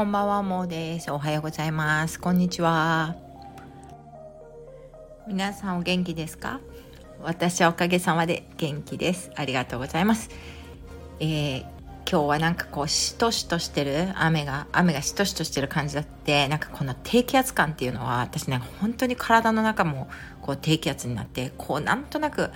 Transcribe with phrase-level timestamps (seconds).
[0.00, 1.10] こんばんは、もうです。
[1.10, 2.18] おはようございます。
[2.18, 3.16] こんにちは。
[5.28, 6.60] 皆さんお元気ですか？
[7.22, 9.30] 私はおかげさまで元気です。
[9.36, 10.30] ありがとうございます。
[11.18, 11.60] えー、
[12.10, 20.08] 今日はなんかこうしとしとしてる雨が雨がしとしとしてる感じだってなんかこの低気圧感っていうのは私ね本当に体の中も
[20.40, 22.52] こう低気圧になってこうなんとなく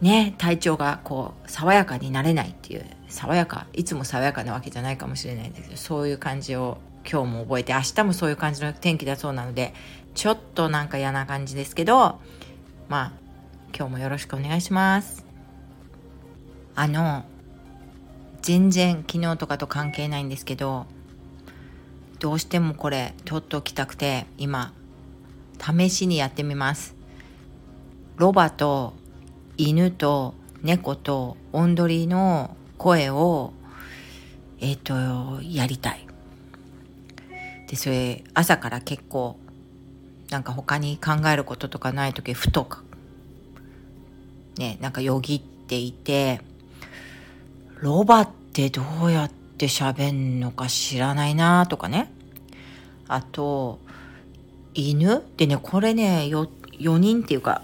[0.00, 6.78] ね体調がこう爽やかになれないっていう爽やかいつも爽やかなわけじゃないかもしれないんですけどそういう感じを
[7.08, 9.72] 今日も覚えて明日もそういう感じの天気だそうなので
[10.14, 12.18] ちょっとなんか嫌な感じですけど
[12.88, 13.12] まあ
[13.76, 15.24] 今日もよろしくお願いします。
[16.74, 17.24] あの
[18.42, 20.86] 全然昨日とかと関係ないんですけど
[22.18, 24.72] どうしてもこれ取っておきたくて今
[25.60, 26.96] 試しにやってみます。
[28.16, 28.94] ロバと
[29.56, 33.52] 犬と猫とオンドリの声を
[34.60, 36.06] えっ、ー、とやりたい。
[37.68, 39.36] でそれ朝から結構
[40.30, 42.82] なんか他に考えることとかない時ふとか
[44.58, 46.40] ねなんかよぎっていて
[47.80, 52.10] ロバってどうやって喋んのか知らないなとかね。
[53.08, 53.78] あと
[54.74, 55.22] 犬？
[55.36, 57.62] でねこれね 4, 4人っていうか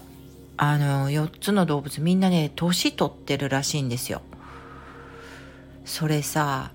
[0.57, 4.21] あの4つの動物みんなね年取ってるらしいんですよ。
[5.85, 6.71] それさ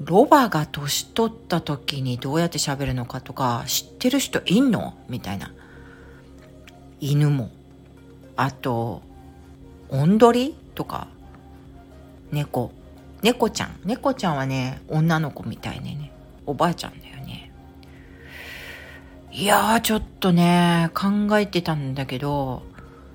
[0.00, 4.94] ロバが年取った時にどうやって喋るのかとか知ってる人いんの？
[5.08, 5.52] みたいな。
[6.98, 7.50] 犬も。
[8.34, 9.02] あと
[9.88, 11.06] オンドリとか。
[12.32, 12.72] 猫。
[13.22, 13.78] 猫ちゃん。
[13.84, 16.10] 猫ちゃんはね女の子みたいね。
[16.46, 17.52] おばあちゃんだよね。
[19.30, 22.62] いやーちょっとね考えてたんだけど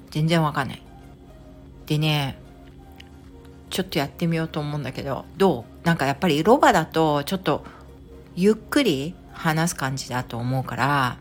[0.09, 0.81] 全然わかんない。
[1.85, 2.39] でね、
[3.69, 5.85] ちょっとやってみようと思うんだけど、どう？
[5.85, 7.65] なんかやっぱりロバだとちょっと
[8.35, 11.17] ゆっくり話す感じだと思うから、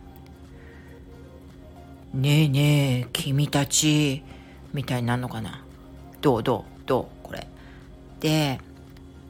[2.14, 4.22] ねえねえ、君たち、
[4.72, 5.64] みたいになるのかな？
[6.20, 6.42] どう？
[6.42, 6.80] どう？
[6.86, 7.26] どう？
[7.26, 7.46] これ。
[8.20, 8.60] で、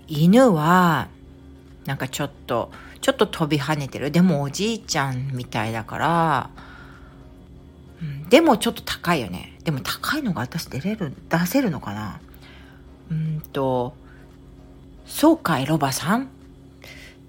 [0.07, 1.09] 犬は、
[1.85, 4.11] なんかちょっと、ちょっと飛び跳ねてる。
[4.11, 6.51] でもおじいちゃんみたいだから、
[8.29, 9.59] でもちょっと高いよね。
[9.65, 12.21] でも高いのが私出れる、出せるのかな？
[13.11, 13.95] うんと、
[15.07, 16.29] そうかい、ロバさん？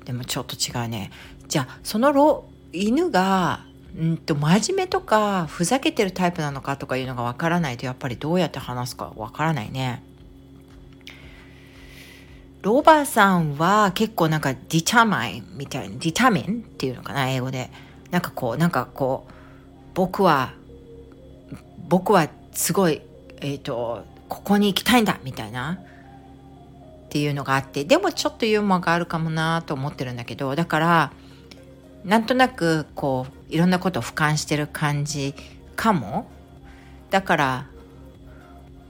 [0.06, 1.12] でもちょっと違うね。
[1.48, 3.66] じゃあ、そのロ、犬が、
[3.98, 10.04] うんと、真面目とか、ふざけてるタイプなのかとかいうのがわからないと、やっぱりどうやって話すかわからないね。
[12.62, 17.70] ロバさんは結構なんかディタマインみたいな、ディタミンっていうのかな、英語で。
[18.12, 19.34] なんかこう、なんかこう、
[19.94, 20.54] 僕は
[21.88, 23.02] 僕はすごい、
[23.40, 25.80] えっ、ー、と、ここに行きたいんだみたいな。
[27.06, 27.86] っていうのがあって。
[27.86, 30.56] でもちょっとユーモアがあるかもなと思ってるんだけど。
[30.56, 31.12] だから
[32.04, 35.34] なんとなくこういろんなことを俯瞰してる感じ
[35.76, 36.30] かも。
[37.10, 37.66] だから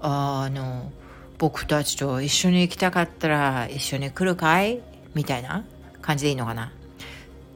[0.02, 0.92] あの
[1.38, 4.82] 僕たちと一緒に行きたかったら一緒に来るかい？
[5.14, 5.64] みたいな
[6.02, 6.72] 感じでいいのかな。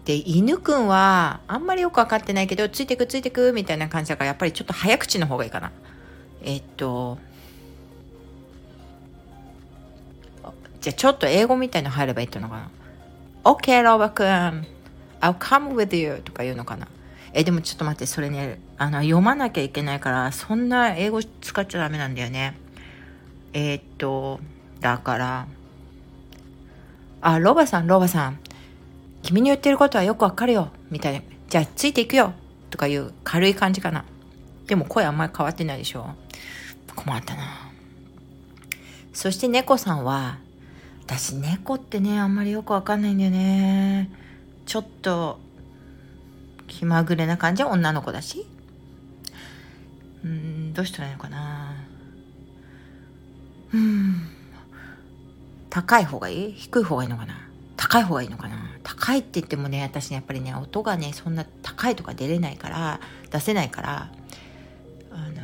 [0.06, 5.72] で犬くんはあんまりよく分かってないけどついてくついてくみたいな感じだからやっぱりちょっと早口の方がいいかな。
[6.44, 7.18] えっと
[10.82, 12.70] じゃあちょっと英語みたいの入ればいいってのかな
[13.44, 14.26] ？OK ロバくん
[15.22, 16.88] I'll come with you とか言うのかな？
[17.34, 22.58] えでもちょっと待ってそれねあの読まなきゃいけないからそんな英語使っちゃダメなんだよね
[23.54, 24.40] えー、っと
[24.82, 25.48] だから
[27.22, 28.40] あロバさんロバさん
[29.24, 31.22] 君に言ってることはよくわかるよ、みたいな。
[31.48, 32.34] じゃあ、ついていくよ、
[32.70, 34.04] とかいう軽い感じかな。
[34.68, 36.08] でも声あんまり変わってないでしょ。
[36.96, 37.72] 困ったな。
[39.14, 40.40] そして猫さんは、
[41.12, 44.10] 私猫ってね、あんまりよくわかんないんだよね。
[44.66, 45.40] ちょっと、
[46.70, 47.64] 気まぐれな感じ？
[47.64, 48.48] は女の子だし？
[50.24, 51.76] うん、どうしたらいいのかな？
[53.74, 54.22] うん。
[55.70, 56.54] 高い方がいい？
[56.54, 57.34] 低い方がいいのかな？
[57.76, 58.56] 高い方がいいのかな？
[58.82, 64.12] 高いって言ってもね私ねやっぱりね音がねそんな高いとか出れないから出せないから
[65.12, 65.42] あの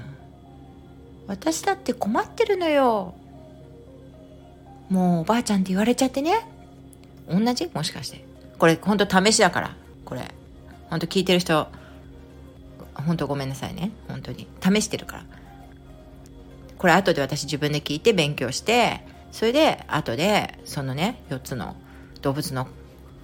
[1.28, 3.16] 私だって困ってるのよ
[4.90, 6.48] もうおばあちゃんって言われちゃってね。
[7.30, 7.70] 同じ？
[7.74, 8.26] もしかして。
[8.58, 9.76] これほんと試しだから。
[10.06, 10.32] これ。
[10.90, 11.68] ほんと聞いてる人。
[12.94, 13.92] ほんとごめんなさいね。
[14.08, 14.48] 本当に。
[14.62, 15.26] 試してるから。
[16.78, 19.02] これ後で私自分で聞いて勉強して
[19.32, 21.76] それで後でそのね4つの
[22.22, 22.68] 動物の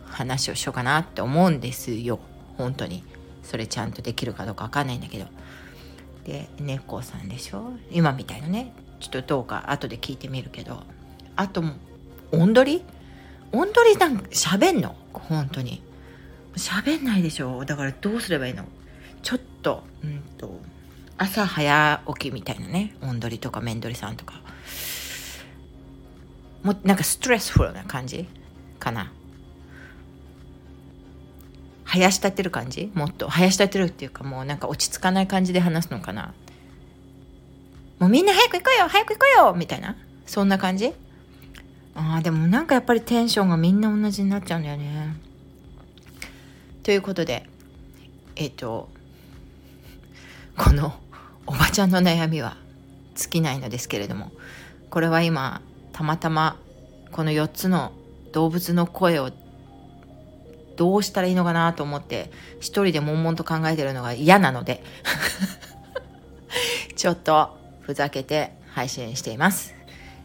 [0.05, 2.19] 話をしようかなって思うんですよ。
[2.57, 3.03] 本当に。
[3.43, 5.25] それちゃんとできるかどうか分かんないんだけど。
[6.25, 7.71] で猫さんでしょ？
[7.91, 8.73] 今みたいなね。
[8.99, 10.83] ちょっとどうか後で聞いてみるけど。
[11.35, 11.63] あと
[12.31, 12.83] オンドリ
[13.51, 14.95] 音取りなんか喋んの？
[15.13, 15.81] 本当に。
[16.55, 17.65] 喋んないでしょ？
[17.65, 18.65] だからどうすればいいの？
[19.21, 20.59] ちょっとうんと
[21.17, 22.95] 朝早起きみたいなね。
[23.01, 24.41] 音取りとか面取りさんとか。
[26.63, 28.27] もなんかストレスフルな感じ？
[28.79, 29.11] かな？
[31.85, 32.91] 生やし立てる感じ？
[32.95, 33.29] もっと。
[33.29, 36.33] 生やし立てるっていうかもうなんか落ち着かない感じで話すのかな？
[37.99, 39.95] もうみんな早く行こうよ早く行こうよみたいな。
[40.25, 40.93] そんな感じ？
[41.95, 45.15] ああでもなんかやっぱりテンションがみんな同じになっちゃうんだよね
[46.81, 47.45] ということで
[48.35, 48.89] えっ、と
[50.57, 50.93] この
[51.45, 52.57] おばちゃんの悩みは
[53.15, 54.31] 尽きないのですけれども
[54.89, 55.61] これは今
[55.91, 56.57] たまたま
[57.11, 57.91] この4つの
[58.31, 59.31] 動物の声を
[60.75, 64.83] どうしたらいいのかなと思って一人で悶々と考えてるのが嫌なので
[66.95, 69.75] ちょっとふざけて配信しています。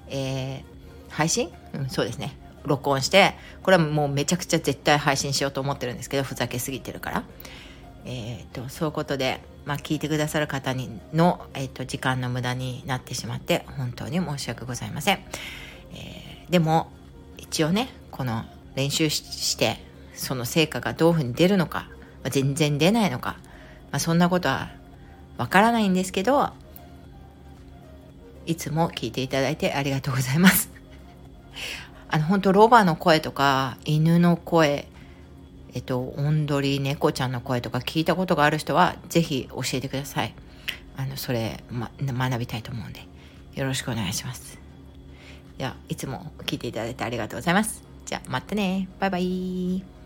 [0.09, 0.77] えー、
[1.08, 2.37] 配信、うん、そうですね。
[2.64, 7.25] 録音して、これはもうめちゃくちゃ絶対配信しようと思ってるんですけど、ふざけすぎてるから。
[8.05, 15.19] えー、っと、そういうことで、まあ、聞いてくださる方にの、えー、っと、時間の無駄になってしまって、本当に申し訳ございません。
[15.93, 16.90] えー、でも、
[17.37, 18.44] 一応ね、この
[18.75, 19.78] 練習して、
[20.14, 21.88] その成果がどういうふうに出るのか、
[22.22, 23.37] まあ、全然出ないのか、
[23.90, 24.70] まあ、そんなことは
[25.37, 26.50] わからないんですけど、
[28.46, 30.70] いつも聞いていただいてありがとうございます。
[32.10, 34.88] あの、本当ロバの声とか、犬の声、
[35.75, 40.34] えっと、オンドリ猫ちゃんの声とか聞いたことがある人は、是非教えてください。
[40.96, 43.06] あの、それ、ま、学びたいと思うんで、
[43.55, 44.58] よろしくお願いします。
[45.58, 47.82] では、いつも聞いていただいてありがとうございます。
[48.06, 48.88] じゃあ、またね。
[48.99, 49.98] バイバイ。